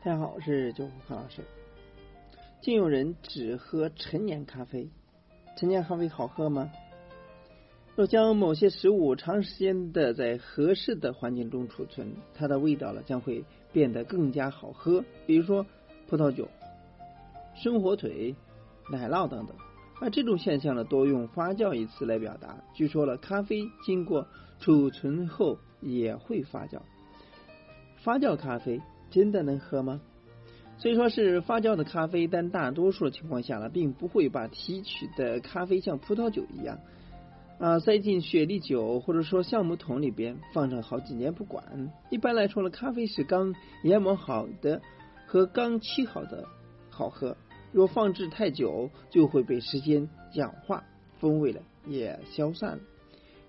[0.00, 1.42] 大家好，我是九虎康老师。
[2.60, 4.88] 竟有人只喝陈年咖啡，
[5.56, 6.70] 陈年咖啡好喝吗？
[7.96, 15.04] 若将某些食物长时间的在合适的环境中储存，它的味道呢将会变得更加好喝。
[15.26, 15.66] 比如说
[16.06, 16.48] 葡萄酒、
[17.56, 18.36] 生火腿、
[18.92, 19.56] 奶酪等等。
[20.00, 22.56] 而这种现象呢，多用发酵一词来表达。
[22.72, 24.28] 据说了，咖啡经过
[24.60, 26.78] 储存后也会发酵。
[27.96, 28.80] 发酵咖啡
[29.10, 30.00] 真的能喝吗？
[30.78, 36.78] 虽说是发酵的咖啡，但大多数情况下呢，并不会把提取的咖啡像葡萄酒一样。
[37.58, 41.92] 啊，塞进雪莉酒或者说橡木桶里边放上好几年不管。
[42.10, 43.52] 一般来说呢，咖啡是刚
[43.82, 44.80] 研磨好的
[45.26, 46.46] 和刚沏好的
[46.88, 47.36] 好喝。
[47.72, 50.84] 若放置太久，就会被时间氧化，
[51.18, 52.78] 风味呢也消散了。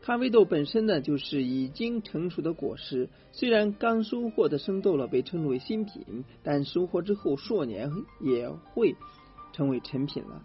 [0.00, 8.96] 咖啡豆本身呢就是已经成熟的果实，虽然刚收获的生豆呢被称之为新品，但收获之后数年也会
[9.52, 10.42] 成为成品了。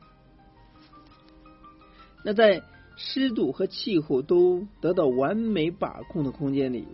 [2.26, 2.64] 那在
[2.96, 6.86] 湿度和气候都得到完美把控的空间里，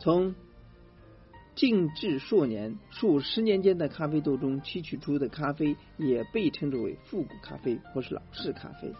[0.00, 0.34] 从
[1.54, 8.92] 静置数年、数十年间的咖啡豆中提取出的咖啡，也被称之为复古咖啡或是老式咖啡。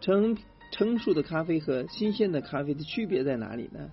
[0.00, 0.36] 成
[0.70, 3.90] 成熟的咖啡和新鲜的咖啡的区别在哪里呢？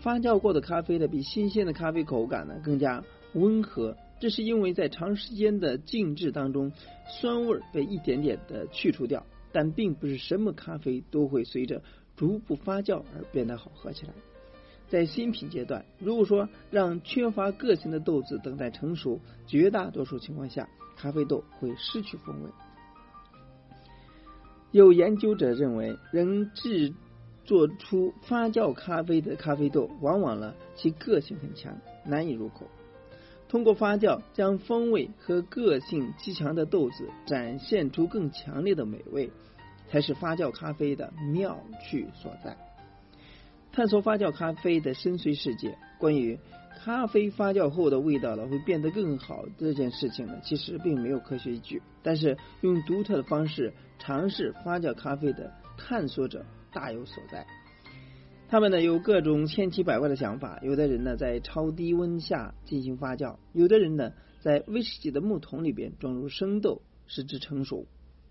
[0.00, 3.02] 发酵过的咖啡呢，比新鲜的咖啡口感呢更加
[3.34, 6.72] 温和，这是因为在长时间的静置当中，
[7.20, 9.26] 酸味被一点点的去除掉。
[9.50, 11.82] 但并不是什么咖啡都会随着
[12.16, 14.12] 逐步发酵而变得好喝起来。
[14.88, 22.50] 在新品阶段，如果说让缺乏个性的豆子等待成熟，绝大多数情况下，咖啡豆会失去风味。
[24.70, 26.92] 有研究者认为，能制
[27.44, 32.66] 作出发酵咖啡的咖啡豆，往往呢其个性很强，难以入口。
[33.48, 39.30] 通过发酵，将风味和个性极强的豆子展现出更强烈的美味，
[39.88, 42.58] 才是发酵咖啡的妙趣所在。
[43.72, 46.38] 探索发酵咖啡的深邃世界，关于
[46.78, 51.82] 咖啡发酵后的味道呢会变得更好这件事情呢，其实并没有科学依据。
[52.02, 57.46] 但是用独特的方式尝试发酵咖啡的探索者大有所在。
[58.48, 67.86] 他们呢有各种千奇百怪的想法，有的人呢在超低温下进行发酵，有的人呢在威士忌的木桶里边装入生豆使之成熟。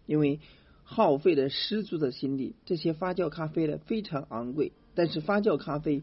[0.08, 0.40] 因为
[0.84, 6.02] 耗费了十足的心力，这些发酵咖啡呢非常昂贵，但是发酵咖啡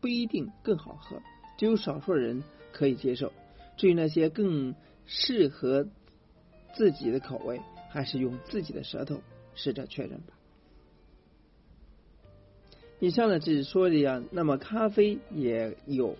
[0.00, 1.20] 不一定更好喝，
[1.58, 2.42] 只有少数人
[2.72, 3.30] 可以接受。
[3.76, 4.74] 至于那些更
[5.04, 5.86] 适合
[6.74, 7.60] 自己的口味，
[7.90, 9.20] 还是用自己的舌头
[9.54, 10.34] 试着确认吧。
[13.00, 16.16] 以上呢只是说的样，那么咖啡也有，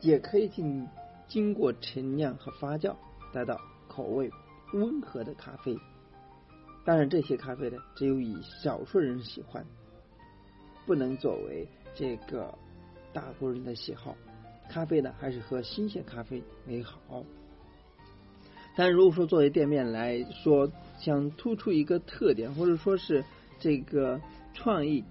[0.00, 0.88] 也可以经
[1.28, 2.96] 经过陈酿和发酵，
[3.32, 4.30] 达到口味
[4.72, 5.76] 温和的咖啡。
[6.84, 9.64] 当然，这些咖啡呢，只有以少数人喜欢，
[10.86, 12.56] 不能作为这个
[13.12, 14.16] 大多人的喜好。
[14.68, 17.24] 咖啡呢，还是喝新鲜咖啡为好。
[18.76, 23.24] 但如果说作为店面来说，想突出一个特点，或者说是
[23.58, 24.20] 这个
[24.54, 25.02] 创意。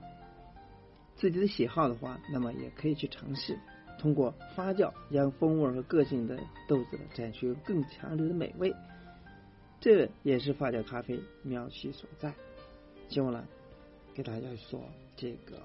[1.15, 3.57] 自己的喜好的话，那么也可以去尝试
[3.97, 6.37] 通过发酵将风味和个性的
[6.67, 8.71] 豆子展现出更强烈的美味，
[9.81, 12.31] 这也是发酵咖啡妙趣所在。
[13.09, 13.43] 希望呢
[14.13, 14.79] 给大家说
[15.15, 15.57] 这个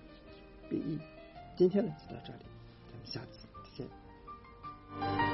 [0.71, 0.98] 比喻。
[1.57, 2.39] 今天呢就到这里，
[2.91, 5.31] 咱们下次再见。